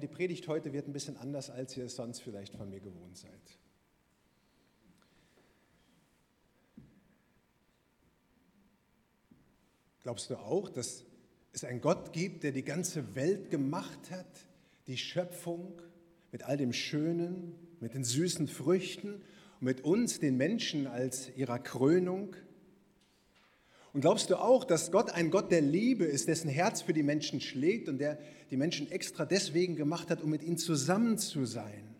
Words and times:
Die 0.00 0.08
Predigt 0.08 0.48
heute 0.48 0.72
wird 0.72 0.88
ein 0.88 0.92
bisschen 0.92 1.16
anders, 1.16 1.50
als 1.50 1.76
ihr 1.76 1.84
es 1.84 1.96
sonst 1.96 2.20
vielleicht 2.20 2.54
von 2.54 2.70
mir 2.70 2.80
gewohnt 2.80 3.18
seid. 3.18 3.58
Glaubst 10.02 10.30
du 10.30 10.36
auch, 10.36 10.70
dass 10.70 11.04
es 11.52 11.64
einen 11.64 11.80
Gott 11.80 12.12
gibt, 12.12 12.42
der 12.42 12.52
die 12.52 12.64
ganze 12.64 13.14
Welt 13.14 13.50
gemacht 13.50 14.10
hat, 14.10 14.46
die 14.86 14.96
Schöpfung 14.96 15.82
mit 16.32 16.44
all 16.44 16.56
dem 16.56 16.72
Schönen, 16.72 17.54
mit 17.80 17.94
den 17.94 18.04
süßen 18.04 18.48
Früchten 18.48 19.14
und 19.60 19.62
mit 19.62 19.82
uns, 19.82 20.18
den 20.18 20.36
Menschen, 20.36 20.86
als 20.86 21.28
ihrer 21.36 21.58
Krönung? 21.58 22.34
Und 23.92 24.02
glaubst 24.02 24.30
du 24.30 24.36
auch, 24.36 24.64
dass 24.64 24.92
Gott 24.92 25.10
ein 25.10 25.30
Gott 25.30 25.50
der 25.50 25.62
Liebe 25.62 26.04
ist, 26.04 26.28
dessen 26.28 26.48
Herz 26.48 26.82
für 26.82 26.92
die 26.92 27.02
Menschen 27.02 27.40
schlägt 27.40 27.88
und 27.88 27.98
der 27.98 28.18
die 28.50 28.56
Menschen 28.56 28.90
extra 28.90 29.24
deswegen 29.24 29.74
gemacht 29.74 30.10
hat, 30.10 30.22
um 30.22 30.30
mit 30.30 30.42
ihnen 30.42 30.58
zusammen 30.58 31.18
zu 31.18 31.44
sein? 31.44 31.96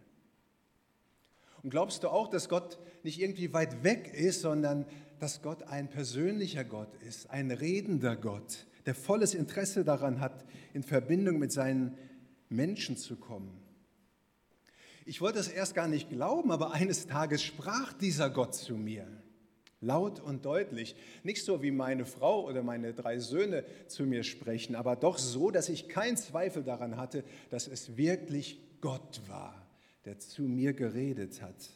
Und 1.63 1.71
glaubst 1.71 2.05
du 2.05 2.09
auch, 2.09 2.29
dass 2.29 2.49
Gott 2.49 2.79
nicht 3.03 3.21
irgendwie 3.21 3.53
weit 3.53 3.83
weg 3.83 4.13
ist, 4.15 4.41
sondern 4.41 4.87
dass 5.19 5.43
Gott 5.43 5.65
ein 5.65 5.91
persönlicher 5.91 6.65
Gott 6.65 6.95
ist, 7.07 7.29
ein 7.29 7.51
redender 7.51 8.17
Gott, 8.17 8.67
der 8.87 8.95
volles 8.95 9.35
Interesse 9.35 9.85
daran 9.85 10.21
hat, 10.21 10.45
in 10.73 10.83
Verbindung 10.83 11.39
mit 11.39 11.53
seinen 11.53 11.99
Menschen 12.49 12.97
zu 12.97 13.17
kommen? 13.17 13.61
Ich 15.05 15.21
wollte 15.21 15.41
es 15.41 15.49
erst 15.49 15.75
gar 15.75 15.89
nicht 15.89 16.09
glauben, 16.09 16.53
aber 16.53 16.73
eines 16.73 17.07
Tages 17.07 17.43
sprach 17.43 17.93
dieser 17.93 18.31
Gott 18.31 18.55
zu 18.55 18.77
mir. 18.77 19.07
Laut 19.81 20.21
und 20.21 20.45
deutlich. 20.45 20.95
Nicht 21.23 21.45
so 21.45 21.63
wie 21.63 21.71
meine 21.71 22.05
Frau 22.05 22.47
oder 22.47 22.63
meine 22.63 22.93
drei 22.93 23.19
Söhne 23.19 23.65
zu 23.87 24.05
mir 24.05 24.25
sprechen, 24.25 24.75
aber 24.75 24.95
doch 24.95 25.17
so, 25.17 25.51
dass 25.51 25.71
ich 25.71 25.89
keinen 25.89 26.19
Zweifel 26.19 26.63
daran 26.63 26.99
hatte, 26.99 27.25
dass 27.49 27.67
es 27.67 27.97
wirklich 27.97 28.61
Gott 28.83 29.23
war, 29.27 29.67
der 30.05 30.19
zu 30.19 30.43
mir 30.43 30.75
geredet 30.75 31.41
hat. 31.41 31.71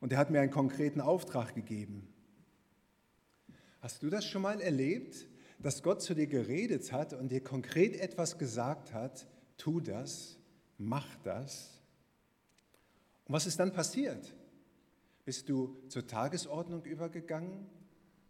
Und 0.00 0.12
er 0.12 0.18
hat 0.18 0.30
mir 0.30 0.40
einen 0.40 0.50
konkreten 0.50 1.00
Auftrag 1.00 1.54
gegeben. 1.54 2.08
Hast 3.80 4.02
du 4.02 4.10
das 4.10 4.24
schon 4.24 4.42
mal 4.42 4.60
erlebt, 4.60 5.26
dass 5.58 5.82
Gott 5.82 6.02
zu 6.02 6.14
dir 6.14 6.26
geredet 6.26 6.90
hat 6.92 7.12
und 7.12 7.30
dir 7.30 7.42
konkret 7.42 7.96
etwas 7.96 8.38
gesagt 8.38 8.92
hat? 8.92 9.26
Tu 9.56 9.80
das, 9.80 10.38
mach 10.78 11.06
das. 11.22 11.80
Und 13.26 13.34
was 13.34 13.46
ist 13.46 13.60
dann 13.60 13.72
passiert? 13.72 14.34
Bist 15.24 15.48
du 15.48 15.76
zur 15.88 16.06
Tagesordnung 16.06 16.84
übergegangen? 16.84 17.66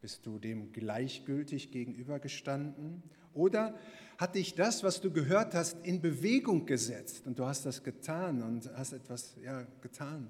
Bist 0.00 0.26
du 0.26 0.38
dem 0.38 0.72
gleichgültig 0.72 1.70
gegenübergestanden? 1.70 3.02
Oder 3.32 3.74
hat 4.18 4.34
dich 4.34 4.54
das, 4.54 4.82
was 4.82 5.00
du 5.00 5.10
gehört 5.10 5.54
hast, 5.54 5.76
in 5.84 6.00
Bewegung 6.00 6.66
gesetzt 6.66 7.26
und 7.26 7.38
du 7.38 7.46
hast 7.46 7.64
das 7.64 7.82
getan 7.82 8.42
und 8.42 8.70
hast 8.74 8.92
etwas 8.92 9.36
ja, 9.42 9.66
getan? 9.80 10.28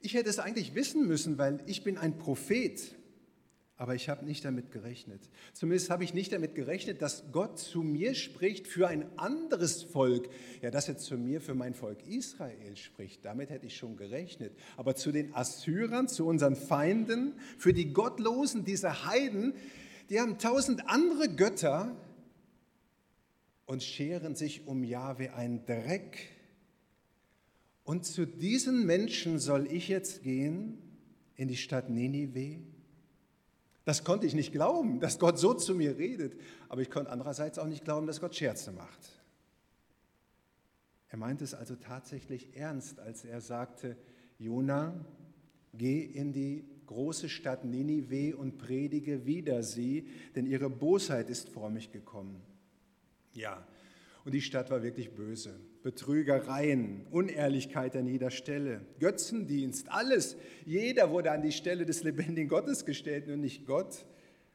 Ich 0.00 0.14
hätte 0.14 0.30
es 0.30 0.38
eigentlich 0.38 0.74
wissen 0.74 1.06
müssen, 1.06 1.36
weil 1.38 1.62
ich 1.66 1.82
bin 1.82 1.98
ein 1.98 2.16
Prophet. 2.16 2.94
Aber 3.78 3.94
ich 3.94 4.08
habe 4.08 4.24
nicht 4.24 4.42
damit 4.44 4.70
gerechnet. 4.70 5.20
Zumindest 5.52 5.90
habe 5.90 6.02
ich 6.02 6.14
nicht 6.14 6.32
damit 6.32 6.54
gerechnet, 6.54 7.02
dass 7.02 7.24
Gott 7.30 7.58
zu 7.58 7.82
mir 7.82 8.14
spricht 8.14 8.66
für 8.66 8.88
ein 8.88 9.06
anderes 9.18 9.82
Volk. 9.82 10.30
Ja, 10.62 10.70
dass 10.70 10.88
er 10.88 10.96
zu 10.96 11.18
mir 11.18 11.42
für 11.42 11.54
mein 11.54 11.74
Volk 11.74 12.06
Israel 12.06 12.74
spricht, 12.76 13.22
damit 13.26 13.50
hätte 13.50 13.66
ich 13.66 13.76
schon 13.76 13.98
gerechnet. 13.98 14.56
Aber 14.78 14.94
zu 14.94 15.12
den 15.12 15.34
Assyrern, 15.34 16.08
zu 16.08 16.26
unseren 16.26 16.56
Feinden, 16.56 17.34
für 17.58 17.74
die 17.74 17.92
Gottlosen, 17.92 18.64
diese 18.64 19.04
Heiden, 19.04 19.52
die 20.08 20.20
haben 20.20 20.38
tausend 20.38 20.88
andere 20.88 21.28
Götter 21.28 21.94
und 23.66 23.82
scheren 23.82 24.36
sich 24.36 24.66
um 24.66 24.84
Jahwe 24.84 25.34
ein 25.34 25.66
Dreck. 25.66 26.30
Und 27.84 28.06
zu 28.06 28.26
diesen 28.26 28.86
Menschen 28.86 29.38
soll 29.38 29.70
ich 29.70 29.88
jetzt 29.88 30.22
gehen 30.22 30.78
in 31.34 31.48
die 31.48 31.56
Stadt 31.56 31.90
Ninive 31.90 32.58
das 33.86 34.02
konnte 34.02 34.26
ich 34.26 34.34
nicht 34.34 34.50
glauben, 34.50 34.98
dass 34.98 35.20
Gott 35.20 35.38
so 35.38 35.54
zu 35.54 35.72
mir 35.72 35.96
redet. 35.96 36.38
Aber 36.68 36.82
ich 36.82 36.90
konnte 36.90 37.10
andererseits 37.10 37.56
auch 37.56 37.68
nicht 37.68 37.84
glauben, 37.84 38.08
dass 38.08 38.20
Gott 38.20 38.34
Scherze 38.34 38.72
macht. 38.72 38.98
Er 41.08 41.18
meinte 41.18 41.44
es 41.44 41.54
also 41.54 41.76
tatsächlich 41.76 42.56
ernst, 42.56 42.98
als 42.98 43.24
er 43.24 43.40
sagte, 43.40 43.96
Jona, 44.38 45.06
geh 45.72 46.02
in 46.02 46.32
die 46.32 46.64
große 46.86 47.28
Stadt 47.28 47.64
Ninive 47.64 48.36
und 48.36 48.58
predige 48.58 49.24
wider 49.24 49.62
sie, 49.62 50.08
denn 50.34 50.46
ihre 50.46 50.68
Bosheit 50.68 51.30
ist 51.30 51.48
vor 51.48 51.70
mich 51.70 51.92
gekommen. 51.92 52.42
Ja, 53.34 53.64
und 54.26 54.32
die 54.32 54.42
Stadt 54.42 54.70
war 54.72 54.82
wirklich 54.82 55.12
böse. 55.12 55.54
Betrügereien, 55.84 57.06
Unehrlichkeit 57.12 57.94
an 57.94 58.08
jeder 58.08 58.32
Stelle, 58.32 58.80
Götzendienst, 58.98 59.88
alles. 59.88 60.36
Jeder 60.64 61.12
wurde 61.12 61.30
an 61.30 61.42
die 61.42 61.52
Stelle 61.52 61.86
des 61.86 62.02
lebendigen 62.02 62.48
Gottes 62.48 62.84
gestellt, 62.84 63.28
nur 63.28 63.36
nicht 63.36 63.66
Gott. 63.66 64.04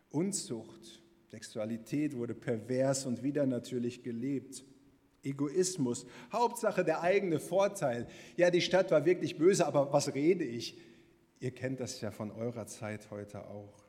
Unzucht, 0.09 1.01
Sexualität 1.29 2.17
wurde 2.17 2.33
pervers 2.33 3.05
und 3.05 3.23
wieder 3.23 3.45
natürlich 3.45 4.03
gelebt. 4.03 4.65
Egoismus, 5.23 6.05
Hauptsache 6.33 6.83
der 6.83 6.99
eigene 7.01 7.39
Vorteil. 7.39 8.07
Ja, 8.35 8.51
die 8.51 8.59
Stadt 8.59 8.91
war 8.91 9.05
wirklich 9.05 9.37
böse, 9.37 9.65
aber 9.65 9.93
was 9.93 10.13
rede 10.13 10.43
ich? 10.43 10.77
Ihr 11.39 11.51
kennt 11.51 11.79
das 11.79 12.01
ja 12.01 12.11
von 12.11 12.31
eurer 12.31 12.67
Zeit 12.67 13.09
heute 13.09 13.47
auch. 13.47 13.85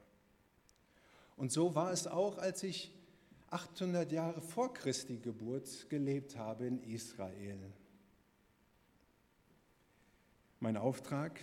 Und 1.35 1.51
so 1.51 1.75
war 1.75 1.91
es 1.91 2.07
auch, 2.07 2.39
als 2.39 2.63
ich 2.63 2.93
800 3.53 4.11
Jahre 4.13 4.41
vor 4.41 4.73
Christi 4.73 5.19
Geburt 5.19 5.91
gelebt 5.91 6.39
habe 6.39 6.67
in 6.67 6.83
Israel. 6.85 7.59
Mein 10.59 10.79
Auftrag, 10.79 11.39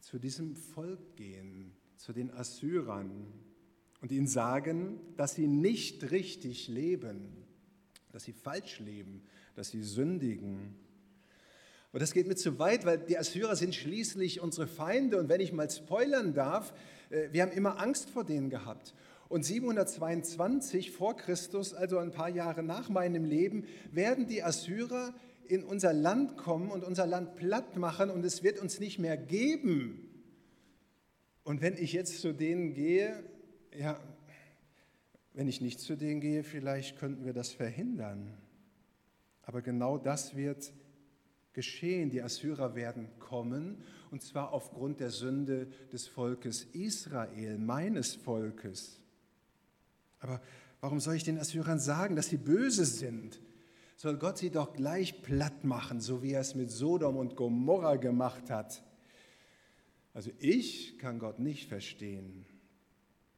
zu 0.00 0.18
diesem 0.18 0.56
Volk 0.56 1.14
gehen, 1.14 1.72
zu 1.96 2.12
den 2.12 2.32
Assyrern 2.32 3.32
und 4.00 4.10
ihnen 4.10 4.26
sagen, 4.26 4.98
dass 5.16 5.34
sie 5.34 5.46
nicht 5.46 6.10
richtig 6.10 6.66
leben, 6.66 7.44
dass 8.10 8.24
sie 8.24 8.32
falsch 8.32 8.80
leben, 8.80 9.22
dass 9.54 9.70
sie 9.70 9.84
sündigen. 9.84 10.74
Aber 11.92 12.00
das 12.00 12.12
geht 12.12 12.26
mir 12.26 12.34
zu 12.34 12.58
weit, 12.58 12.84
weil 12.84 12.98
die 12.98 13.18
Assyrer 13.18 13.54
sind 13.54 13.74
schließlich 13.74 14.40
unsere 14.40 14.66
Feinde 14.66 15.16
und 15.18 15.28
wenn 15.28 15.40
ich 15.40 15.52
mal 15.52 15.70
spoilern 15.70 16.34
darf, 16.34 16.74
äh, 17.10 17.28
wir 17.30 17.42
haben 17.42 17.52
immer 17.52 17.78
Angst 17.80 18.10
vor 18.10 18.24
denen 18.24 18.50
gehabt. 18.50 18.94
Und 19.28 19.44
722 19.44 20.92
vor 20.92 21.16
Christus, 21.16 21.74
also 21.74 21.98
ein 21.98 22.12
paar 22.12 22.28
Jahre 22.28 22.62
nach 22.62 22.88
meinem 22.88 23.24
Leben, 23.24 23.64
werden 23.90 24.26
die 24.26 24.42
Assyrer 24.42 25.14
in 25.48 25.64
unser 25.64 25.92
Land 25.92 26.36
kommen 26.36 26.70
und 26.70 26.84
unser 26.84 27.06
Land 27.06 27.36
platt 27.36 27.76
machen 27.76 28.10
und 28.10 28.24
es 28.24 28.42
wird 28.42 28.60
uns 28.60 28.80
nicht 28.80 28.98
mehr 28.98 29.16
geben. 29.16 30.08
Und 31.44 31.60
wenn 31.60 31.76
ich 31.76 31.92
jetzt 31.92 32.20
zu 32.20 32.32
denen 32.32 32.74
gehe, 32.74 33.22
ja, 33.76 34.00
wenn 35.34 35.48
ich 35.48 35.60
nicht 35.60 35.80
zu 35.80 35.96
denen 35.96 36.20
gehe, 36.20 36.42
vielleicht 36.42 36.98
könnten 36.98 37.24
wir 37.24 37.32
das 37.32 37.52
verhindern. 37.52 38.36
Aber 39.42 39.62
genau 39.62 39.98
das 39.98 40.34
wird 40.34 40.72
geschehen. 41.52 42.10
Die 42.10 42.22
Assyrer 42.22 42.74
werden 42.74 43.08
kommen, 43.18 43.82
und 44.10 44.22
zwar 44.22 44.52
aufgrund 44.52 45.00
der 45.00 45.10
Sünde 45.10 45.68
des 45.92 46.06
Volkes 46.06 46.64
Israel, 46.72 47.58
meines 47.58 48.14
Volkes. 48.14 49.00
Aber 50.26 50.40
warum 50.80 50.98
soll 50.98 51.14
ich 51.14 51.22
den 51.22 51.38
Assyrern 51.38 51.78
sagen, 51.78 52.16
dass 52.16 52.28
sie 52.28 52.36
böse 52.36 52.84
sind? 52.84 53.40
Soll 53.96 54.18
Gott 54.18 54.38
sie 54.38 54.50
doch 54.50 54.72
gleich 54.72 55.22
platt 55.22 55.62
machen, 55.62 56.00
so 56.00 56.22
wie 56.22 56.32
er 56.32 56.40
es 56.40 56.56
mit 56.56 56.70
Sodom 56.70 57.16
und 57.16 57.36
Gomorra 57.36 57.94
gemacht 57.94 58.50
hat? 58.50 58.82
Also 60.12 60.30
ich 60.38 60.98
kann 60.98 61.20
Gott 61.20 61.38
nicht 61.38 61.68
verstehen. 61.68 62.44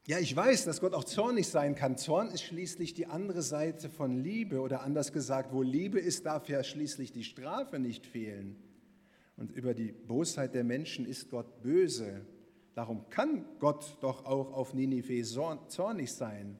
Ja, 0.07 0.19
ich 0.19 0.35
weiß, 0.35 0.65
dass 0.65 0.81
Gott 0.81 0.95
auch 0.95 1.05
zornig 1.05 1.49
sein 1.49 1.75
kann. 1.75 1.99
Zorn 1.99 2.31
ist 2.31 2.43
schließlich 2.43 2.95
die 2.95 3.07
andere 3.07 3.43
Seite 3.43 3.91
von 3.91 4.17
Liebe 4.17 4.61
oder 4.61 4.81
anders 4.81 5.13
gesagt, 5.13 5.53
wo 5.53 5.61
Liebe 5.61 6.01
ist, 6.01 6.25
darf 6.25 6.49
ja 6.49 6.65
schließlich 6.65 7.13
die 7.13 7.25
Strafe 7.25 7.79
nicht 7.79 8.07
fehlen. 8.07 8.57
Und 9.37 9.53
über 9.53 9.75
die 9.75 9.93
Bosheit 9.93 10.55
der 10.55 10.65
Menschen 10.65 11.05
ist 11.05 11.29
Gott 11.29 11.61
böse. 11.61 12.25
Darum 12.75 13.11
kann 13.11 13.45
Gott 13.59 13.99
doch 14.01 14.25
auch 14.25 14.53
auf 14.55 14.73
Ninive 14.73 15.23
zornig 15.69 16.13
sein. 16.13 16.59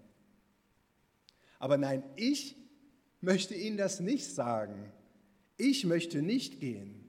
Aber 1.59 1.77
nein, 1.77 2.03
ich 2.17 2.57
möchte 3.21 3.55
Ihnen 3.55 3.77
das 3.77 4.01
nicht 4.01 4.27
sagen. 4.27 4.93
Ich 5.57 5.85
möchte 5.85 6.23
nicht 6.23 6.61
gehen. 6.61 7.09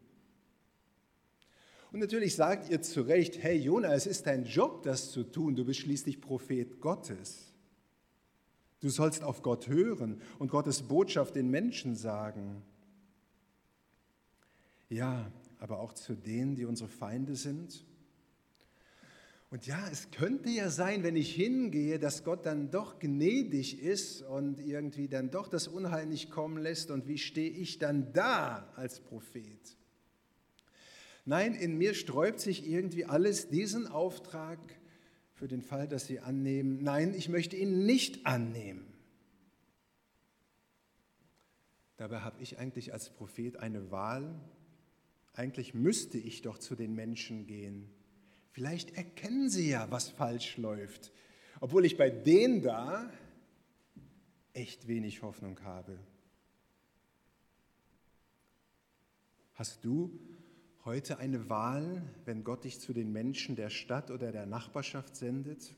Und 1.91 1.99
natürlich 1.99 2.35
sagt 2.35 2.69
ihr 2.69 2.81
zu 2.81 3.01
Recht, 3.01 3.41
hey 3.41 3.57
Jona, 3.57 3.93
es 3.93 4.05
ist 4.05 4.27
dein 4.27 4.45
Job, 4.45 4.83
das 4.83 5.11
zu 5.11 5.23
tun. 5.23 5.55
Du 5.55 5.65
bist 5.65 5.79
schließlich 5.79 6.21
Prophet 6.21 6.79
Gottes. 6.81 7.51
Du 8.79 8.89
sollst 8.89 9.23
auf 9.23 9.41
Gott 9.41 9.67
hören 9.67 10.21
und 10.37 10.49
Gottes 10.49 10.83
Botschaft 10.83 11.35
den 11.35 11.49
Menschen 11.49 11.95
sagen. 11.95 12.61
Ja, 14.87 15.31
aber 15.59 15.79
auch 15.79 15.93
zu 15.93 16.15
denen, 16.15 16.55
die 16.55 16.65
unsere 16.65 16.89
Feinde 16.89 17.35
sind. 17.35 17.85
Und 19.51 19.65
ja, 19.65 19.87
es 19.91 20.11
könnte 20.11 20.49
ja 20.49 20.69
sein, 20.69 21.01
wenn 21.01 21.15
ich 21.15 21.33
hingehe, 21.33 21.97
dass 21.97 22.23
Gott 22.23 22.45
dann 22.45 22.69
doch 22.69 22.99
gnädig 22.99 23.81
ist 23.81 24.21
und 24.21 24.59
irgendwie 24.59 25.07
dann 25.07 25.31
doch 25.31 25.47
das 25.47 25.67
Unheil 25.67 26.05
nicht 26.05 26.29
kommen 26.29 26.57
lässt. 26.57 26.91
Und 26.91 27.07
wie 27.07 27.17
stehe 27.17 27.49
ich 27.49 27.79
dann 27.79 28.13
da 28.13 28.71
als 28.75 28.99
Prophet? 28.99 29.75
Nein, 31.25 31.55
in 31.55 31.77
mir 31.77 31.95
sträubt 31.95 32.39
sich 32.39 32.67
irgendwie 32.67 33.05
alles, 33.05 33.49
diesen 33.49 33.87
Auftrag 33.87 34.59
für 35.33 35.47
den 35.47 35.63
Fall, 35.63 35.87
dass 35.87 36.05
Sie 36.05 36.19
annehmen. 36.19 36.83
Nein, 36.83 37.15
ich 37.15 37.27
möchte 37.27 37.55
ihn 37.55 37.85
nicht 37.85 38.27
annehmen. 38.27 38.85
Dabei 41.97 42.19
habe 42.19 42.41
ich 42.41 42.59
eigentlich 42.59 42.93
als 42.93 43.09
Prophet 43.09 43.57
eine 43.57 43.89
Wahl. 43.89 44.39
Eigentlich 45.33 45.73
müsste 45.73 46.19
ich 46.19 46.43
doch 46.43 46.59
zu 46.59 46.75
den 46.75 46.93
Menschen 46.93 47.47
gehen 47.47 47.89
Vielleicht 48.59 48.97
erkennen 48.97 49.49
sie 49.49 49.69
ja, 49.69 49.89
was 49.89 50.09
falsch 50.09 50.57
läuft, 50.57 51.13
obwohl 51.61 51.85
ich 51.85 51.95
bei 51.95 52.09
denen 52.09 52.61
da 52.61 53.09
echt 54.51 54.85
wenig 54.89 55.21
Hoffnung 55.21 55.57
habe. 55.63 55.97
Hast 59.53 59.85
du 59.85 60.11
heute 60.83 61.19
eine 61.19 61.49
Wahl, 61.49 62.03
wenn 62.25 62.43
Gott 62.43 62.65
dich 62.65 62.81
zu 62.81 62.91
den 62.91 63.13
Menschen 63.13 63.55
der 63.55 63.69
Stadt 63.69 64.11
oder 64.11 64.33
der 64.33 64.45
Nachbarschaft 64.45 65.15
sendet? 65.15 65.73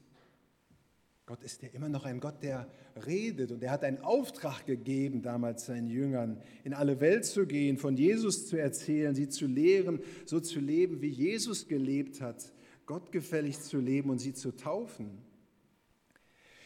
Gott 1.27 1.43
ist 1.43 1.61
ja 1.61 1.69
immer 1.69 1.87
noch 1.87 2.05
ein 2.05 2.19
Gott, 2.19 2.41
der 2.41 2.67
redet 3.05 3.51
und 3.51 3.61
er 3.61 3.69
hat 3.69 3.83
einen 3.83 3.99
Auftrag 3.99 4.65
gegeben, 4.65 5.21
damals 5.21 5.67
seinen 5.67 5.91
Jüngern, 5.91 6.41
in 6.63 6.73
alle 6.73 6.99
Welt 6.99 7.25
zu 7.25 7.45
gehen, 7.45 7.77
von 7.77 7.95
Jesus 7.95 8.47
zu 8.47 8.59
erzählen, 8.59 9.13
sie 9.13 9.29
zu 9.29 9.45
lehren, 9.45 9.99
so 10.25 10.39
zu 10.39 10.59
leben, 10.59 10.99
wie 11.03 11.09
Jesus 11.09 11.67
gelebt 11.67 12.21
hat 12.21 12.51
gottgefällig 12.85 13.59
zu 13.59 13.79
leben 13.79 14.09
und 14.09 14.19
sie 14.19 14.33
zu 14.33 14.51
taufen. 14.55 15.21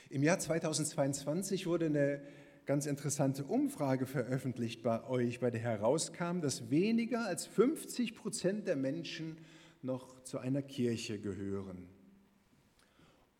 Im 0.10 0.24
Jahr 0.24 0.40
2022 0.40 1.68
wurde 1.68 1.88
eine 1.88 2.22
ganz 2.66 2.86
interessante 2.86 3.44
Umfrage 3.44 4.06
veröffentlicht 4.06 4.82
bei 4.82 5.04
euch, 5.04 5.40
bei 5.40 5.52
der 5.52 5.62
herauskam, 5.62 6.42
dass 6.42 6.70
weniger 6.70 7.26
als 7.26 7.46
50 7.46 8.16
Prozent 8.16 8.68
der 8.68 8.76
Menschen 8.76 9.38
noch 9.82 10.24
zu 10.24 10.40
einer 10.40 10.62
Kirche 10.62 11.20
gehören. 11.20 11.88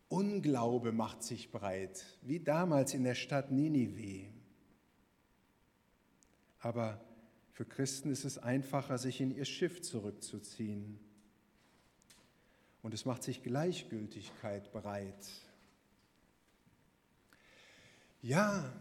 Unglaube 0.08 0.92
macht 0.92 1.22
sich 1.22 1.50
breit, 1.50 2.04
wie 2.22 2.40
damals 2.40 2.94
in 2.94 3.02
der 3.02 3.14
Stadt 3.14 3.50
Ninive. 3.50 4.28
Aber 6.60 7.00
für 7.50 7.64
Christen 7.64 8.10
ist 8.10 8.24
es 8.24 8.38
einfacher, 8.38 8.98
sich 8.98 9.20
in 9.20 9.34
ihr 9.34 9.44
Schiff 9.44 9.82
zurückzuziehen 9.82 11.00
und 12.86 12.94
es 12.94 13.04
macht 13.04 13.24
sich 13.24 13.42
Gleichgültigkeit 13.42 14.70
bereit. 14.70 15.26
Ja, 18.22 18.72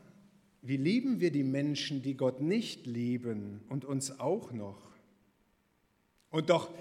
wie 0.61 0.77
lieben 0.77 1.19
wir 1.19 1.31
die 1.31 1.43
Menschen, 1.43 2.03
die 2.03 2.15
Gott 2.15 2.39
nicht 2.39 2.85
lieben 2.85 3.61
und 3.67 3.83
uns 3.83 4.19
auch 4.19 4.51
noch? 4.51 4.91
Und 6.29 6.51
doch, 6.51 6.71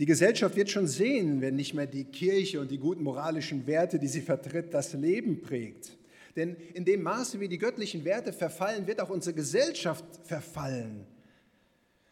die 0.00 0.04
Gesellschaft 0.06 0.56
wird 0.56 0.68
schon 0.68 0.88
sehen, 0.88 1.40
wenn 1.40 1.54
nicht 1.54 1.74
mehr 1.74 1.86
die 1.86 2.06
Kirche 2.06 2.60
und 2.60 2.72
die 2.72 2.78
guten 2.78 3.04
moralischen 3.04 3.68
Werte, 3.68 4.00
die 4.00 4.08
sie 4.08 4.22
vertritt, 4.22 4.74
das 4.74 4.94
Leben 4.94 5.42
prägt. 5.42 5.96
Denn 6.34 6.56
in 6.74 6.84
dem 6.84 7.04
Maße, 7.04 7.38
wie 7.38 7.46
die 7.46 7.58
göttlichen 7.58 8.04
Werte 8.04 8.32
verfallen, 8.32 8.88
wird 8.88 9.00
auch 9.00 9.10
unsere 9.10 9.36
Gesellschaft 9.36 10.04
verfallen. 10.24 11.06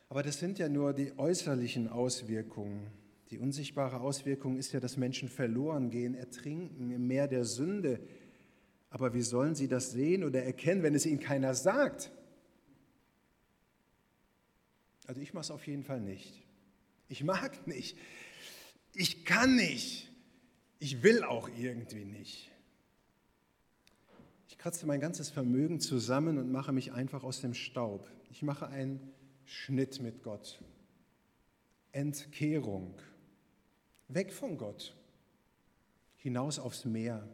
Aber 0.08 0.22
das 0.22 0.38
sind 0.38 0.60
ja 0.60 0.68
nur 0.68 0.92
die 0.92 1.18
äußerlichen 1.18 1.88
Auswirkungen. 1.88 3.01
Die 3.32 3.38
unsichtbare 3.38 4.00
Auswirkung 4.00 4.58
ist 4.58 4.72
ja, 4.72 4.80
dass 4.80 4.98
Menschen 4.98 5.26
verloren 5.26 5.88
gehen, 5.88 6.14
ertrinken 6.14 6.90
im 6.90 7.06
Meer 7.06 7.28
der 7.28 7.46
Sünde. 7.46 7.98
Aber 8.90 9.14
wie 9.14 9.22
sollen 9.22 9.54
sie 9.54 9.68
das 9.68 9.90
sehen 9.90 10.22
oder 10.22 10.42
erkennen, 10.42 10.82
wenn 10.82 10.94
es 10.94 11.06
ihnen 11.06 11.18
keiner 11.18 11.54
sagt? 11.54 12.12
Also 15.06 15.22
ich 15.22 15.32
mache 15.32 15.44
es 15.44 15.50
auf 15.50 15.66
jeden 15.66 15.82
Fall 15.82 16.02
nicht. 16.02 16.44
Ich 17.08 17.24
mag 17.24 17.66
nicht. 17.66 17.96
Ich 18.94 19.24
kann 19.24 19.56
nicht. 19.56 20.10
Ich 20.78 21.02
will 21.02 21.24
auch 21.24 21.48
irgendwie 21.48 22.04
nicht. 22.04 22.50
Ich 24.48 24.58
kratze 24.58 24.84
mein 24.84 25.00
ganzes 25.00 25.30
Vermögen 25.30 25.80
zusammen 25.80 26.36
und 26.36 26.52
mache 26.52 26.72
mich 26.72 26.92
einfach 26.92 27.24
aus 27.24 27.40
dem 27.40 27.54
Staub. 27.54 28.06
Ich 28.30 28.42
mache 28.42 28.68
einen 28.68 29.00
Schnitt 29.46 30.02
mit 30.02 30.22
Gott. 30.22 30.62
Entkehrung 31.92 32.94
weg 34.14 34.32
von 34.32 34.56
Gott, 34.56 34.94
hinaus 36.16 36.58
aufs 36.58 36.84
Meer. 36.84 37.26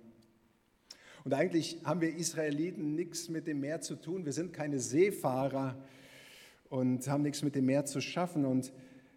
Und 1.25 1.35
eigentlich 1.35 1.79
haben 1.85 2.01
wir 2.01 2.15
Israeliten 2.15 2.95
nichts 2.95 3.29
mit 3.29 3.47
dem 3.47 3.61
Meer 3.61 3.81
zu 3.81 3.97
tun. 3.97 4.25
Wir 4.25 4.33
sind 4.33 4.53
keine 4.53 4.79
Seefahrer 4.79 5.77
und 6.71 7.07
haben 7.09 7.23
nichts 7.23 7.43
mit 7.43 7.55
dem 7.55 7.67
Meer 7.67 7.85
zu 7.85 8.01
schaffen. 8.01 8.45
Und 8.45 8.73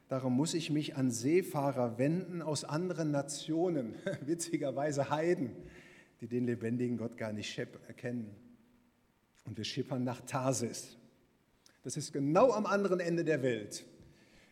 darum 0.10 0.36
muss 0.36 0.54
ich 0.54 0.70
mich 0.70 0.96
an 0.96 1.12
Seefahrer 1.12 1.98
wenden 1.98 2.42
aus 2.42 2.64
anderen 2.64 3.12
Nationen, 3.12 3.96
witzigerweise 4.26 5.10
Heiden, 5.10 5.52
die 6.20 6.28
den 6.28 6.46
lebendigen 6.46 6.98
Gott 6.98 7.18
gar 7.18 7.32
nicht 7.32 7.58
erkennen. 7.58 8.36
Und 9.46 9.58
wir 9.58 9.64
schippern 9.64 10.04
nach 10.04 10.22
Tarsis. 10.22 10.98
Das 11.84 11.98
ist 11.98 12.14
genau 12.14 12.52
am 12.52 12.66
anderen 12.66 13.00
Ende 13.00 13.24
der 13.24 13.42
Welt 13.42 13.86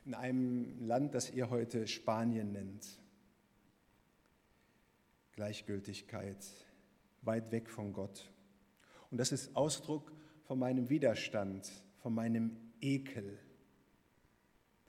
in 0.09 0.15
einem 0.15 0.87
Land, 0.87 1.13
das 1.13 1.29
ihr 1.29 1.51
heute 1.51 1.85
Spanien 1.85 2.51
nennt. 2.51 2.99
Gleichgültigkeit, 5.33 6.43
weit 7.21 7.51
weg 7.51 7.69
von 7.69 7.93
Gott. 7.93 8.27
Und 9.11 9.19
das 9.19 9.31
ist 9.31 9.55
Ausdruck 9.55 10.11
von 10.45 10.57
meinem 10.57 10.89
Widerstand, 10.89 11.71
von 12.01 12.15
meinem 12.15 12.57
Ekel, 12.81 13.37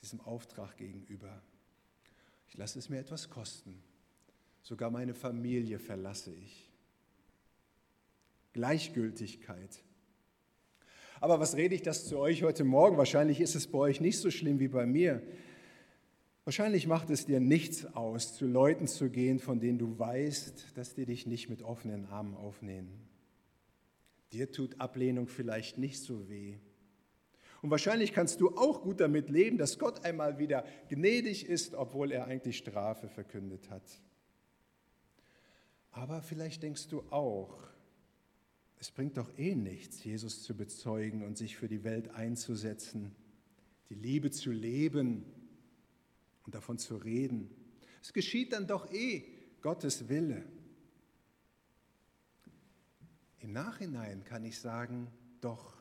diesem 0.01 0.23
Auftrag 0.23 0.79
gegenüber. 0.79 1.43
Ich 2.49 2.57
lasse 2.57 2.79
es 2.79 2.89
mir 2.89 2.99
etwas 2.99 3.29
kosten. 3.29 3.83
Sogar 4.63 4.91
meine 4.91 5.13
Familie 5.13 5.79
verlasse 5.79 6.35
ich. 6.35 6.71
Gleichgültigkeit, 8.55 9.85
aber 11.21 11.39
was 11.39 11.57
rede 11.57 11.75
ich 11.75 11.83
das 11.83 12.07
zu 12.07 12.19
euch 12.19 12.43
heute 12.43 12.65
Morgen? 12.65 12.97
Wahrscheinlich 12.97 13.41
ist 13.41 13.55
es 13.55 13.67
bei 13.67 13.79
euch 13.79 14.01
nicht 14.01 14.19
so 14.19 14.31
schlimm 14.31 14.59
wie 14.59 14.69
bei 14.69 14.87
mir. 14.87 15.23
Wahrscheinlich 16.45 16.87
macht 16.87 17.11
es 17.11 17.27
dir 17.27 17.39
nichts 17.39 17.85
aus, 17.95 18.35
zu 18.35 18.47
Leuten 18.47 18.87
zu 18.87 19.11
gehen, 19.11 19.39
von 19.39 19.61
denen 19.61 19.79
du 19.79 19.99
weißt, 19.99 20.77
dass 20.77 20.95
die 20.95 21.05
dich 21.05 21.27
nicht 21.27 21.51
mit 21.51 21.63
offenen 21.63 22.07
Armen 22.07 22.35
aufnehmen. 22.35 23.07
Dir 24.33 24.51
tut 24.51 24.81
Ablehnung 24.81 25.29
vielleicht 25.29 25.77
nicht 25.77 26.01
so 26.01 26.29
weh. 26.31 26.57
Und 27.61 27.71
wahrscheinlich 27.71 28.15
kannst 28.15 28.41
du 28.41 28.57
auch 28.57 28.81
gut 28.81 29.01
damit 29.01 29.29
leben, 29.29 29.59
dass 29.59 29.79
Gott 29.79 30.05
einmal 30.07 30.39
wieder 30.39 30.65
gnädig 30.89 31.47
ist, 31.47 31.75
obwohl 31.75 32.11
er 32.11 32.25
eigentlich 32.25 32.57
Strafe 32.57 33.09
verkündet 33.09 33.69
hat. 33.69 33.85
Aber 35.91 36.23
vielleicht 36.23 36.63
denkst 36.63 36.89
du 36.89 37.03
auch, 37.11 37.70
es 38.81 38.91
bringt 38.91 39.19
doch 39.19 39.39
eh 39.39 39.55
nichts, 39.55 40.03
Jesus 40.03 40.43
zu 40.43 40.57
bezeugen 40.57 41.23
und 41.23 41.37
sich 41.37 41.57
für 41.57 41.69
die 41.69 41.85
Welt 41.85 42.09
einzusetzen, 42.09 43.15
die 43.91 43.95
Liebe 43.95 44.31
zu 44.31 44.51
leben 44.51 45.27
und 46.47 46.55
davon 46.55 46.79
zu 46.79 46.97
reden. 46.97 47.51
Es 48.03 48.15
geschieht 48.15 48.55
dann 48.55 48.67
doch 48.67 48.91
eh 48.91 49.25
Gottes 49.61 50.09
Wille. 50.09 50.43
Im 53.41 53.53
Nachhinein 53.53 54.25
kann 54.25 54.45
ich 54.47 54.59
sagen, 54.59 55.09
doch, 55.43 55.77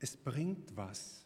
es 0.00 0.16
bringt 0.16 0.76
was. 0.76 1.24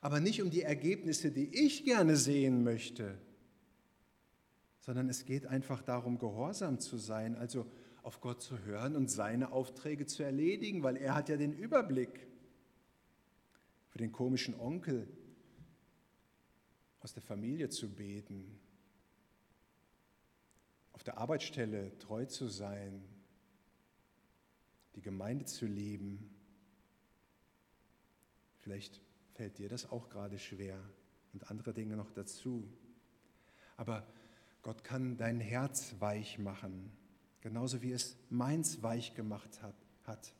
Aber 0.00 0.20
nicht 0.20 0.40
um 0.40 0.48
die 0.48 0.62
Ergebnisse, 0.62 1.30
die 1.30 1.54
ich 1.54 1.84
gerne 1.84 2.16
sehen 2.16 2.64
möchte, 2.64 3.18
sondern 4.80 5.10
es 5.10 5.26
geht 5.26 5.44
einfach 5.46 5.82
darum, 5.82 6.18
gehorsam 6.18 6.78
zu 6.78 6.96
sein, 6.96 7.34
also 7.34 7.70
auf 8.06 8.20
Gott 8.20 8.40
zu 8.40 8.60
hören 8.60 8.94
und 8.94 9.10
seine 9.10 9.50
Aufträge 9.50 10.06
zu 10.06 10.22
erledigen, 10.22 10.84
weil 10.84 10.96
er 10.96 11.16
hat 11.16 11.28
ja 11.28 11.36
den 11.36 11.52
Überblick. 11.52 12.28
Für 13.88 13.98
den 13.98 14.12
komischen 14.12 14.54
Onkel 14.54 15.08
aus 17.00 17.14
der 17.14 17.22
Familie 17.24 17.68
zu 17.68 17.92
beten, 17.92 18.60
auf 20.92 21.02
der 21.02 21.18
Arbeitsstelle 21.18 21.98
treu 21.98 22.26
zu 22.26 22.46
sein, 22.46 23.02
die 24.94 25.02
Gemeinde 25.02 25.44
zu 25.46 25.66
lieben. 25.66 26.30
Vielleicht 28.60 29.00
fällt 29.32 29.58
dir 29.58 29.68
das 29.68 29.90
auch 29.90 30.10
gerade 30.10 30.38
schwer 30.38 30.78
und 31.32 31.50
andere 31.50 31.74
Dinge 31.74 31.96
noch 31.96 32.12
dazu. 32.12 32.72
Aber 33.76 34.06
Gott 34.62 34.84
kann 34.84 35.16
dein 35.16 35.40
Herz 35.40 35.96
weich 35.98 36.38
machen 36.38 36.92
genauso 37.46 37.80
wie 37.80 37.92
es 37.92 38.16
meins 38.28 38.82
weich 38.82 39.14
gemacht 39.14 39.62
hat. 39.62 40.34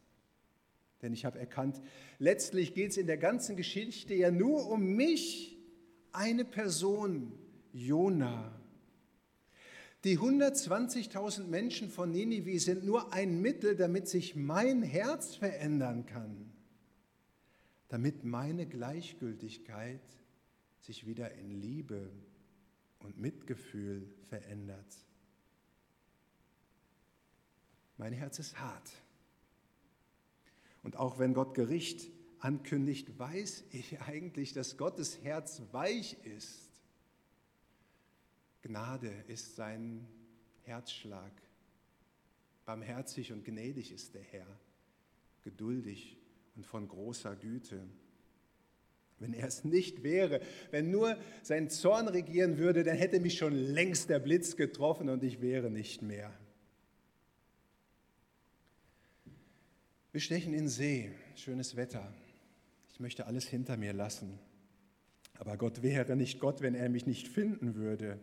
Denn 1.02 1.12
ich 1.12 1.24
habe 1.24 1.38
erkannt, 1.38 1.80
letztlich 2.18 2.74
geht 2.74 2.90
es 2.90 2.96
in 2.96 3.06
der 3.06 3.16
ganzen 3.16 3.54
Geschichte 3.54 4.12
ja 4.12 4.32
nur 4.32 4.68
um 4.68 4.96
mich, 4.96 5.56
eine 6.10 6.44
Person, 6.44 7.32
Jona. 7.72 8.60
Die 10.02 10.18
120.000 10.18 11.44
Menschen 11.44 11.90
von 11.90 12.10
Ninive 12.10 12.58
sind 12.58 12.84
nur 12.84 13.12
ein 13.12 13.40
Mittel, 13.40 13.76
damit 13.76 14.08
sich 14.08 14.34
mein 14.34 14.82
Herz 14.82 15.36
verändern 15.36 16.06
kann, 16.06 16.50
damit 17.86 18.24
meine 18.24 18.66
Gleichgültigkeit 18.66 20.02
sich 20.80 21.06
wieder 21.06 21.32
in 21.34 21.52
Liebe 21.52 22.10
und 22.98 23.16
Mitgefühl 23.16 24.08
verändert. 24.28 25.05
Mein 27.96 28.12
Herz 28.12 28.38
ist 28.38 28.58
hart. 28.58 28.90
Und 30.82 30.96
auch 30.96 31.18
wenn 31.18 31.34
Gott 31.34 31.54
Gericht 31.54 32.10
ankündigt, 32.38 33.18
weiß 33.18 33.64
ich 33.70 34.00
eigentlich, 34.00 34.52
dass 34.52 34.76
Gottes 34.76 35.22
Herz 35.22 35.62
weich 35.72 36.16
ist. 36.24 36.70
Gnade 38.62 39.12
ist 39.28 39.56
sein 39.56 40.06
Herzschlag. 40.62 41.32
Barmherzig 42.64 43.32
und 43.32 43.44
gnädig 43.44 43.92
ist 43.92 44.14
der 44.14 44.22
Herr, 44.22 44.46
geduldig 45.42 46.18
und 46.56 46.66
von 46.66 46.88
großer 46.88 47.36
Güte. 47.36 47.80
Wenn 49.18 49.32
er 49.32 49.46
es 49.46 49.64
nicht 49.64 50.02
wäre, 50.02 50.40
wenn 50.70 50.90
nur 50.90 51.16
sein 51.42 51.70
Zorn 51.70 52.08
regieren 52.08 52.58
würde, 52.58 52.84
dann 52.84 52.96
hätte 52.96 53.20
mich 53.20 53.38
schon 53.38 53.54
längst 53.54 54.10
der 54.10 54.18
Blitz 54.18 54.56
getroffen 54.56 55.08
und 55.08 55.22
ich 55.22 55.40
wäre 55.40 55.70
nicht 55.70 56.02
mehr. 56.02 56.36
Wir 60.16 60.22
stechen 60.22 60.54
in 60.54 60.66
See, 60.66 61.10
schönes 61.34 61.76
Wetter. 61.76 62.10
Ich 62.88 63.00
möchte 63.00 63.26
alles 63.26 63.46
hinter 63.46 63.76
mir 63.76 63.92
lassen. 63.92 64.38
Aber 65.34 65.58
Gott 65.58 65.82
wäre 65.82 66.16
nicht 66.16 66.40
Gott, 66.40 66.62
wenn 66.62 66.74
er 66.74 66.88
mich 66.88 67.04
nicht 67.04 67.28
finden 67.28 67.74
würde. 67.74 68.18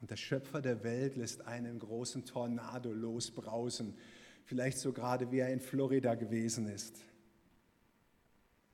Und 0.00 0.12
der 0.12 0.16
Schöpfer 0.16 0.62
der 0.62 0.84
Welt 0.84 1.16
lässt 1.16 1.48
einen 1.48 1.80
großen 1.80 2.26
Tornado 2.26 2.92
losbrausen, 2.92 3.94
vielleicht 4.44 4.78
so 4.78 4.92
gerade 4.92 5.32
wie 5.32 5.40
er 5.40 5.52
in 5.52 5.58
Florida 5.58 6.14
gewesen 6.14 6.68
ist. 6.68 6.94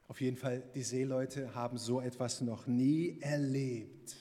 Auf 0.06 0.20
jeden 0.20 0.37
Fall, 0.37 0.62
die 0.75 0.82
Seeleute 0.82 1.54
haben 1.54 1.78
so 1.78 2.02
etwas 2.02 2.42
noch 2.42 2.66
nie 2.66 3.18
erlebt. 3.23 4.14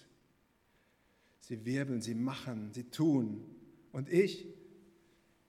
Sie 1.41 1.65
wirbeln, 1.65 2.01
sie 2.01 2.15
machen, 2.15 2.71
sie 2.71 2.85
tun. 2.85 3.43
Und 3.91 4.07
ich, 4.07 4.47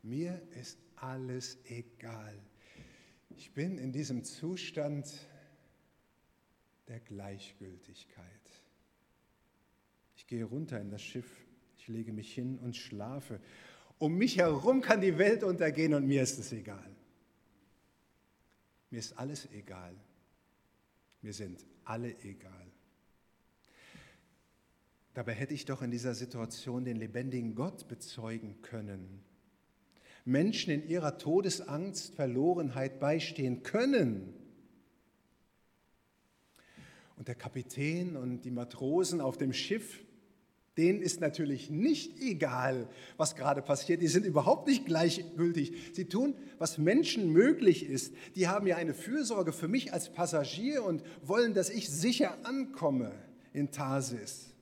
mir 0.02 0.42
ist 0.60 0.83
alles 1.04 1.58
egal. 1.64 2.38
Ich 3.36 3.52
bin 3.52 3.78
in 3.78 3.92
diesem 3.92 4.24
Zustand 4.24 5.06
der 6.88 7.00
Gleichgültigkeit. 7.00 8.26
Ich 10.16 10.26
gehe 10.26 10.44
runter 10.44 10.80
in 10.80 10.90
das 10.90 11.02
Schiff, 11.02 11.44
ich 11.76 11.88
lege 11.88 12.12
mich 12.12 12.32
hin 12.32 12.58
und 12.58 12.76
schlafe. 12.76 13.40
Um 13.98 14.16
mich 14.16 14.38
herum 14.38 14.80
kann 14.80 15.00
die 15.00 15.18
Welt 15.18 15.44
untergehen 15.44 15.94
und 15.94 16.06
mir 16.06 16.22
ist 16.22 16.38
es 16.38 16.52
egal. 16.52 16.96
Mir 18.90 18.98
ist 18.98 19.18
alles 19.18 19.50
egal. 19.52 19.94
Mir 21.20 21.32
sind 21.32 21.64
alle 21.84 22.18
egal. 22.22 22.70
Dabei 25.12 25.32
hätte 25.34 25.54
ich 25.54 25.64
doch 25.64 25.82
in 25.82 25.90
dieser 25.90 26.14
Situation 26.14 26.84
den 26.84 26.96
lebendigen 26.96 27.54
Gott 27.54 27.88
bezeugen 27.88 28.62
können. 28.62 29.22
Menschen 30.24 30.72
in 30.72 30.88
ihrer 30.88 31.18
Todesangst, 31.18 32.14
Verlorenheit 32.14 32.98
beistehen 32.98 33.62
können. 33.62 34.34
Und 37.16 37.28
der 37.28 37.34
Kapitän 37.34 38.16
und 38.16 38.42
die 38.42 38.50
Matrosen 38.50 39.20
auf 39.20 39.36
dem 39.36 39.52
Schiff, 39.52 40.04
denen 40.76 41.02
ist 41.02 41.20
natürlich 41.20 41.70
nicht 41.70 42.20
egal, 42.20 42.88
was 43.16 43.36
gerade 43.36 43.62
passiert. 43.62 44.02
Die 44.02 44.08
sind 44.08 44.26
überhaupt 44.26 44.66
nicht 44.66 44.86
gleichgültig. 44.86 45.72
Sie 45.92 46.06
tun, 46.06 46.34
was 46.58 46.78
Menschen 46.78 47.30
möglich 47.30 47.88
ist. 47.88 48.12
Die 48.34 48.48
haben 48.48 48.66
ja 48.66 48.76
eine 48.76 48.94
Fürsorge 48.94 49.52
für 49.52 49.68
mich 49.68 49.92
als 49.92 50.12
Passagier 50.12 50.82
und 50.82 51.04
wollen, 51.22 51.54
dass 51.54 51.70
ich 51.70 51.88
sicher 51.88 52.36
ankomme 52.44 53.12
in 53.52 53.70
Tarsis. 53.70 54.52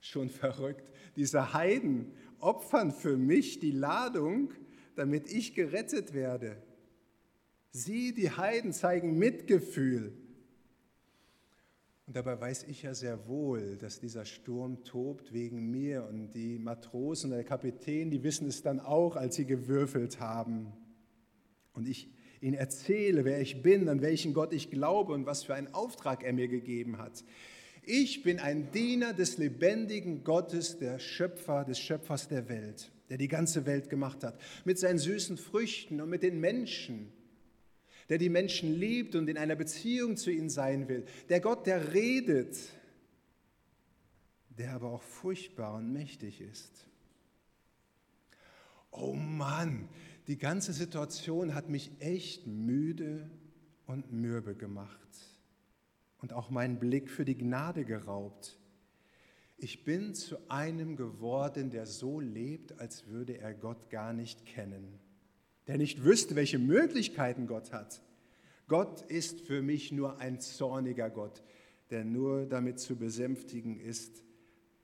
Schon 0.00 0.30
verrückt. 0.30 0.90
Diese 1.16 1.52
Heiden 1.52 2.12
opfern 2.38 2.92
für 2.92 3.16
mich 3.18 3.58
die 3.58 3.70
Ladung, 3.70 4.50
damit 4.96 5.30
ich 5.30 5.54
gerettet 5.54 6.14
werde. 6.14 6.56
Sie, 7.70 8.14
die 8.14 8.30
Heiden, 8.30 8.72
zeigen 8.72 9.18
Mitgefühl 9.18 10.12
und 12.06 12.16
dabei 12.16 12.38
weiß 12.38 12.64
ich 12.64 12.82
ja 12.82 12.92
sehr 12.92 13.26
wohl, 13.28 13.76
dass 13.78 13.98
dieser 13.98 14.26
Sturm 14.26 14.84
tobt 14.84 15.32
wegen 15.32 15.70
mir 15.70 16.06
und 16.06 16.32
die 16.34 16.58
Matrosen 16.58 17.30
und 17.30 17.36
der 17.36 17.44
Kapitän, 17.44 18.10
die 18.10 18.22
wissen 18.22 18.46
es 18.46 18.62
dann 18.62 18.78
auch, 18.78 19.16
als 19.16 19.36
sie 19.36 19.46
gewürfelt 19.46 20.20
haben. 20.20 20.72
Und 21.72 21.88
ich 21.88 22.10
ihnen 22.42 22.54
erzähle, 22.54 23.24
wer 23.24 23.40
ich 23.40 23.62
bin, 23.62 23.88
an 23.88 24.02
welchen 24.02 24.34
Gott 24.34 24.52
ich 24.52 24.70
glaube 24.70 25.14
und 25.14 25.24
was 25.24 25.44
für 25.44 25.54
einen 25.54 25.72
Auftrag 25.72 26.22
er 26.22 26.34
mir 26.34 26.48
gegeben 26.48 26.98
hat. 26.98 27.24
Ich 27.86 28.22
bin 28.22 28.38
ein 28.38 28.70
Diener 28.70 29.14
des 29.14 29.38
lebendigen 29.38 30.24
Gottes, 30.24 30.78
der 30.78 30.98
Schöpfer, 30.98 31.64
des 31.64 31.78
Schöpfers 31.78 32.28
der 32.28 32.50
Welt, 32.50 32.92
der 33.08 33.18
die 33.18 33.28
ganze 33.28 33.66
Welt 33.66 33.90
gemacht 33.90 34.24
hat, 34.24 34.40
mit 34.64 34.78
seinen 34.78 34.98
süßen 34.98 35.36
Früchten 35.36 36.00
und 36.00 36.10
mit 36.10 36.22
den 36.22 36.40
Menschen 36.40 37.12
der 38.08 38.18
die 38.18 38.28
Menschen 38.28 38.74
liebt 38.74 39.14
und 39.14 39.28
in 39.28 39.38
einer 39.38 39.56
Beziehung 39.56 40.16
zu 40.16 40.30
ihnen 40.30 40.50
sein 40.50 40.88
will, 40.88 41.04
der 41.28 41.40
Gott, 41.40 41.66
der 41.66 41.94
redet, 41.94 42.56
der 44.50 44.72
aber 44.74 44.90
auch 44.90 45.02
furchtbar 45.02 45.74
und 45.74 45.92
mächtig 45.92 46.40
ist. 46.40 46.86
Oh 48.90 49.14
Mann, 49.14 49.88
die 50.28 50.38
ganze 50.38 50.72
Situation 50.72 51.54
hat 51.54 51.68
mich 51.68 51.90
echt 51.98 52.46
müde 52.46 53.28
und 53.86 54.12
mürbe 54.12 54.54
gemacht 54.54 55.00
und 56.18 56.32
auch 56.32 56.50
meinen 56.50 56.78
Blick 56.78 57.10
für 57.10 57.24
die 57.24 57.36
Gnade 57.36 57.84
geraubt. 57.84 58.58
Ich 59.56 59.84
bin 59.84 60.14
zu 60.14 60.36
einem 60.50 60.96
geworden, 60.96 61.70
der 61.70 61.86
so 61.86 62.20
lebt, 62.20 62.78
als 62.78 63.06
würde 63.06 63.38
er 63.38 63.54
Gott 63.54 63.90
gar 63.90 64.12
nicht 64.12 64.44
kennen 64.46 65.00
der 65.66 65.78
nicht 65.78 66.04
wüsste, 66.04 66.36
welche 66.36 66.58
Möglichkeiten 66.58 67.46
Gott 67.46 67.72
hat. 67.72 68.02
Gott 68.68 69.02
ist 69.02 69.42
für 69.42 69.62
mich 69.62 69.92
nur 69.92 70.18
ein 70.18 70.40
zorniger 70.40 71.10
Gott, 71.10 71.42
der 71.90 72.04
nur 72.04 72.46
damit 72.46 72.78
zu 72.78 72.96
besänftigen 72.96 73.78
ist, 73.78 74.24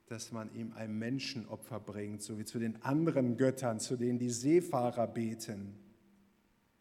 dass 0.07 0.33
man 0.33 0.53
ihm 0.55 0.73
ein 0.73 0.99
Menschenopfer 0.99 1.81
bringt, 1.81 2.23
so 2.23 2.39
wie 2.39 2.45
zu 2.45 2.59
den 2.59 2.83
anderen 2.83 3.37
Göttern, 3.37 3.79
zu 3.79 3.97
denen 3.97 4.19
die 4.19 4.31
Seefahrer 4.31 5.07
beten. 5.07 5.75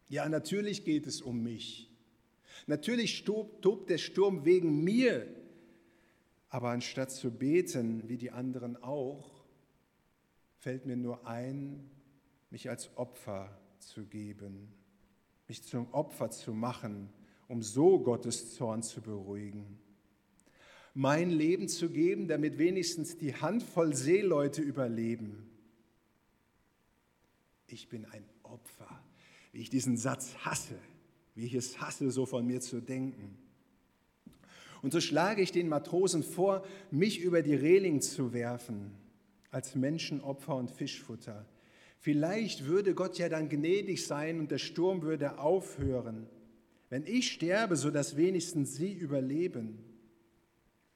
Ja, 0.07 0.27
natürlich 0.27 0.83
geht 0.83 1.05
es 1.05 1.21
um 1.21 1.43
mich. 1.43 1.89
Natürlich 2.65 3.23
tobt 3.23 3.89
der 3.89 3.99
Sturm 3.99 4.45
wegen 4.45 4.83
mir. 4.83 5.27
Aber 6.49 6.69
anstatt 6.69 7.11
zu 7.11 7.31
beten, 7.31 8.07
wie 8.09 8.17
die 8.17 8.31
anderen 8.31 8.81
auch, 8.81 9.45
fällt 10.57 10.85
mir 10.85 10.97
nur 10.97 11.27
ein, 11.27 11.89
mich 12.49 12.69
als 12.69 12.95
Opfer 12.97 13.57
zu 13.77 14.05
geben, 14.05 14.73
mich 15.47 15.63
zum 15.63 15.91
Opfer 15.93 16.31
zu 16.31 16.53
machen, 16.53 17.09
um 17.47 17.61
so 17.61 17.99
Gottes 17.99 18.55
Zorn 18.55 18.83
zu 18.83 19.01
beruhigen. 19.01 19.79
Mein 20.95 21.29
Leben 21.29 21.67
zu 21.67 21.89
geben, 21.89 22.27
damit 22.27 22.57
wenigstens 22.57 23.17
die 23.17 23.35
Handvoll 23.35 23.95
Seeleute 23.95 24.61
überleben. 24.61 25.49
Ich 27.67 27.89
bin 27.89 28.05
ein 28.05 28.25
Opfer, 28.41 29.03
wie 29.51 29.59
ich 29.59 29.69
diesen 29.69 29.97
Satz 29.97 30.35
hasse, 30.39 30.77
wie 31.35 31.45
ich 31.45 31.53
es 31.53 31.79
hasse, 31.79 32.09
so 32.09 32.25
von 32.25 32.45
mir 32.45 32.59
zu 32.59 32.81
denken. 32.81 33.37
Und 34.81 34.93
so 34.93 35.01
schlage 35.01 35.41
ich 35.41 35.51
den 35.51 35.67
Matrosen 35.67 36.23
vor, 36.23 36.63
mich 36.91 37.19
über 37.21 37.41
die 37.41 37.55
Reling 37.55 38.01
zu 38.01 38.33
werfen, 38.33 38.91
als 39.51 39.75
Menschenopfer 39.75 40.55
und 40.55 40.71
Fischfutter, 40.71 41.45
Vielleicht 41.99 42.65
würde 42.65 42.95
Gott 42.95 43.17
ja 43.17 43.27
dann 43.27 43.49
gnädig 43.49 44.07
sein 44.07 44.39
und 44.39 44.51
der 44.51 44.57
Sturm 44.57 45.01
würde 45.01 45.37
aufhören, 45.37 46.27
wenn 46.89 47.05
ich 47.05 47.31
sterbe, 47.33 47.75
sodass 47.75 48.15
wenigstens 48.15 48.75
sie 48.75 48.93
überleben. 48.93 49.79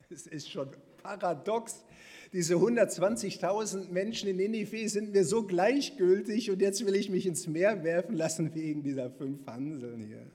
Es 0.10 0.28
ist 0.28 0.50
schon 0.50 0.70
paradox. 0.98 1.84
Diese 2.32 2.56
120.000 2.56 3.92
Menschen 3.92 4.30
in 4.30 4.38
Ninive 4.38 4.88
sind 4.88 5.12
mir 5.12 5.26
so 5.26 5.44
gleichgültig 5.44 6.50
und 6.50 6.62
jetzt 6.62 6.86
will 6.86 6.96
ich 6.96 7.10
mich 7.10 7.26
ins 7.26 7.48
Meer 7.48 7.84
werfen 7.84 8.16
lassen 8.16 8.56
wegen 8.56 8.82
dieser 8.82 9.12
fünf 9.12 9.46
Hanseln 9.46 10.02
hier. 10.04 10.26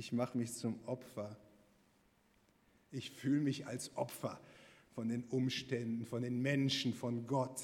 Ich 0.00 0.12
mache 0.12 0.38
mich 0.38 0.54
zum 0.54 0.82
Opfer. 0.86 1.36
Ich 2.90 3.10
fühle 3.10 3.42
mich 3.42 3.66
als 3.66 3.94
Opfer 3.98 4.40
von 4.94 5.10
den 5.10 5.24
Umständen, 5.24 6.06
von 6.06 6.22
den 6.22 6.40
Menschen, 6.40 6.94
von 6.94 7.26
Gott. 7.26 7.62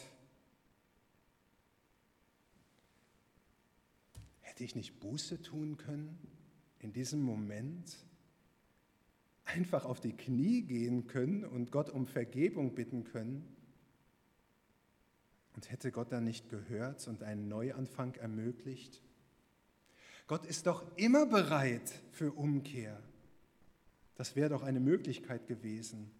Hätte 4.42 4.64
ich 4.64 4.74
nicht 4.74 5.00
Buße 5.00 5.40
tun 5.40 5.78
können 5.78 6.18
in 6.80 6.92
diesem 6.92 7.22
Moment? 7.22 7.96
Einfach 9.46 9.86
auf 9.86 10.00
die 10.00 10.12
Knie 10.12 10.60
gehen 10.60 11.06
können 11.06 11.42
und 11.42 11.72
Gott 11.72 11.88
um 11.88 12.06
Vergebung 12.06 12.74
bitten 12.74 13.04
können? 13.04 13.48
Und 15.54 15.70
hätte 15.70 15.90
Gott 15.90 16.12
dann 16.12 16.24
nicht 16.24 16.50
gehört 16.50 17.08
und 17.08 17.22
einen 17.22 17.48
Neuanfang 17.48 18.14
ermöglicht? 18.16 19.05
Gott 20.26 20.44
ist 20.44 20.66
doch 20.66 20.84
immer 20.96 21.26
bereit 21.26 21.92
für 22.12 22.32
Umkehr. 22.32 23.00
Das 24.16 24.34
wäre 24.34 24.48
doch 24.48 24.62
eine 24.62 24.80
Möglichkeit 24.80 25.46
gewesen. 25.46 26.10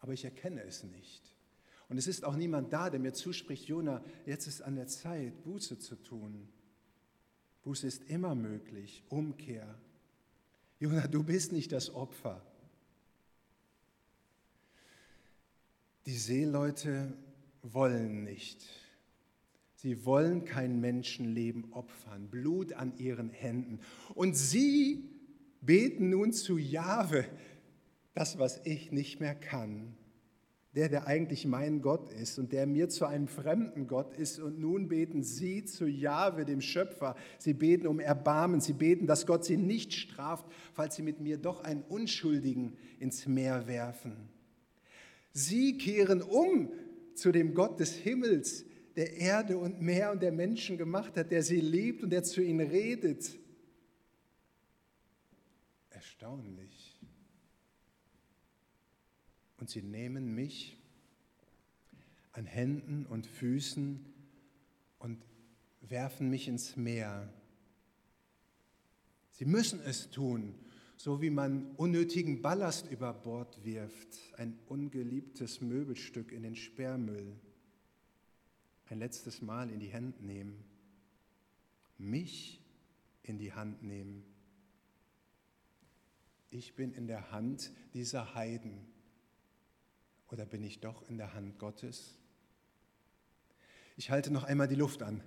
Aber 0.00 0.12
ich 0.12 0.24
erkenne 0.24 0.62
es 0.62 0.82
nicht. 0.82 1.22
Und 1.88 1.96
es 1.96 2.06
ist 2.06 2.24
auch 2.24 2.36
niemand 2.36 2.72
da, 2.72 2.90
der 2.90 3.00
mir 3.00 3.12
zuspricht, 3.12 3.66
Jona, 3.66 4.04
jetzt 4.26 4.46
ist 4.46 4.62
an 4.62 4.76
der 4.76 4.88
Zeit, 4.88 5.42
Buße 5.42 5.78
zu 5.78 5.96
tun. 5.96 6.48
Buße 7.62 7.86
ist 7.86 8.04
immer 8.04 8.34
möglich, 8.34 9.04
Umkehr. 9.08 9.78
Jona, 10.80 11.06
du 11.06 11.22
bist 11.22 11.52
nicht 11.52 11.72
das 11.72 11.94
Opfer. 11.94 12.44
Die 16.06 16.16
Seeleute 16.16 17.16
wollen 17.62 18.24
nicht. 18.24 18.66
Sie 19.80 20.04
wollen 20.04 20.44
kein 20.44 20.80
Menschenleben 20.80 21.72
opfern, 21.72 22.26
Blut 22.28 22.72
an 22.72 22.94
ihren 22.96 23.30
Händen. 23.30 23.78
Und 24.12 24.36
sie 24.36 25.04
beten 25.60 26.10
nun 26.10 26.32
zu 26.32 26.58
Jahwe, 26.58 27.24
das, 28.12 28.40
was 28.40 28.60
ich 28.64 28.90
nicht 28.90 29.20
mehr 29.20 29.36
kann. 29.36 29.94
Der, 30.74 30.88
der 30.88 31.06
eigentlich 31.06 31.46
mein 31.46 31.80
Gott 31.80 32.12
ist 32.12 32.40
und 32.40 32.52
der 32.52 32.66
mir 32.66 32.88
zu 32.88 33.06
einem 33.06 33.28
fremden 33.28 33.86
Gott 33.86 34.14
ist. 34.14 34.40
Und 34.40 34.58
nun 34.58 34.88
beten 34.88 35.22
sie 35.22 35.64
zu 35.64 35.86
Jahwe, 35.86 36.44
dem 36.44 36.60
Schöpfer. 36.60 37.14
Sie 37.38 37.54
beten 37.54 37.86
um 37.86 38.00
Erbarmen. 38.00 38.60
Sie 38.60 38.72
beten, 38.72 39.06
dass 39.06 39.26
Gott 39.26 39.44
sie 39.44 39.56
nicht 39.56 39.92
straft, 39.92 40.44
falls 40.72 40.96
sie 40.96 41.02
mit 41.02 41.20
mir 41.20 41.36
doch 41.36 41.62
einen 41.62 41.82
Unschuldigen 41.82 42.76
ins 42.98 43.28
Meer 43.28 43.68
werfen. 43.68 44.28
Sie 45.32 45.78
kehren 45.78 46.20
um 46.20 46.72
zu 47.14 47.30
dem 47.30 47.54
Gott 47.54 47.78
des 47.78 47.94
Himmels, 47.94 48.64
der 48.98 49.16
Erde 49.16 49.58
und 49.58 49.80
Meer 49.80 50.10
und 50.10 50.22
der 50.22 50.32
Menschen 50.32 50.76
gemacht 50.76 51.16
hat, 51.16 51.30
der 51.30 51.44
sie 51.44 51.60
liebt 51.60 52.02
und 52.02 52.10
der 52.10 52.24
zu 52.24 52.42
ihnen 52.42 52.68
redet. 52.68 53.38
Erstaunlich. 55.90 56.98
Und 59.58 59.70
sie 59.70 59.82
nehmen 59.82 60.34
mich 60.34 60.76
an 62.32 62.44
Händen 62.44 63.06
und 63.06 63.28
Füßen 63.28 64.04
und 64.98 65.24
werfen 65.82 66.28
mich 66.28 66.48
ins 66.48 66.76
Meer. 66.76 67.32
Sie 69.30 69.44
müssen 69.44 69.80
es 69.80 70.10
tun, 70.10 70.56
so 70.96 71.22
wie 71.22 71.30
man 71.30 71.70
unnötigen 71.76 72.42
Ballast 72.42 72.90
über 72.90 73.14
Bord 73.14 73.64
wirft, 73.64 74.18
ein 74.36 74.58
ungeliebtes 74.66 75.60
Möbelstück 75.60 76.32
in 76.32 76.42
den 76.42 76.56
Sperrmüll, 76.56 77.36
ein 78.90 78.98
letztes 78.98 79.42
Mal 79.42 79.70
in 79.70 79.80
die 79.80 79.92
Hand 79.92 80.22
nehmen, 80.22 80.64
mich 81.98 82.62
in 83.22 83.38
die 83.38 83.52
Hand 83.52 83.82
nehmen. 83.82 84.24
Ich 86.50 86.74
bin 86.74 86.92
in 86.92 87.06
der 87.06 87.30
Hand 87.30 87.70
dieser 87.92 88.34
Heiden. 88.34 88.86
Oder 90.30 90.46
bin 90.46 90.62
ich 90.62 90.80
doch 90.80 91.08
in 91.08 91.18
der 91.18 91.34
Hand 91.34 91.58
Gottes? 91.58 92.16
Ich 93.96 94.10
halte 94.10 94.30
noch 94.30 94.44
einmal 94.44 94.68
die 94.68 94.74
Luft 94.74 95.02
an. 95.02 95.22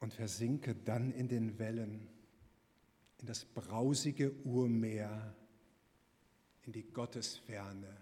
und 0.00 0.14
versinke 0.14 0.74
dann 0.74 1.12
in 1.12 1.28
den 1.28 1.58
Wellen, 1.58 2.08
in 3.18 3.26
das 3.26 3.44
brausige 3.44 4.32
Urmeer, 4.44 5.34
in 6.62 6.72
die 6.72 6.84
Gottesferne, 6.84 7.94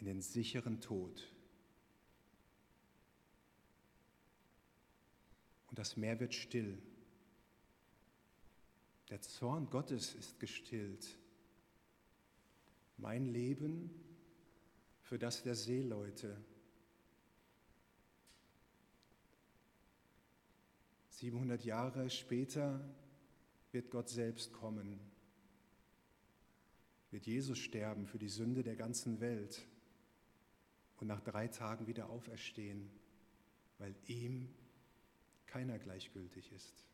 in 0.00 0.06
den 0.06 0.22
sicheren 0.22 0.80
Tod. 0.80 1.30
Und 5.68 5.78
das 5.78 5.96
Meer 5.96 6.18
wird 6.18 6.34
still. 6.34 6.78
Der 9.10 9.20
Zorn 9.20 9.68
Gottes 9.70 10.14
ist 10.14 10.40
gestillt. 10.40 11.18
Mein 12.96 13.26
Leben 13.26 13.90
für 15.02 15.18
das 15.18 15.42
der 15.42 15.54
Seeleute 15.54 16.36
700 21.10 21.64
Jahre 21.64 22.08
später 22.08 22.80
wird 23.72 23.90
Gott 23.90 24.08
selbst 24.08 24.54
kommen, 24.54 24.98
wird 27.10 27.26
Jesus 27.26 27.58
sterben 27.58 28.06
für 28.06 28.18
die 28.18 28.28
Sünde 28.28 28.62
der 28.62 28.76
ganzen 28.76 29.20
Welt 29.20 29.66
und 31.00 31.06
nach 31.06 31.20
drei 31.20 31.48
Tagen 31.48 31.86
wieder 31.86 32.10
auferstehen, 32.10 32.90
weil 33.78 33.94
ihm 34.06 34.54
keiner 35.46 35.78
gleichgültig 35.78 36.52
ist. 36.52 36.89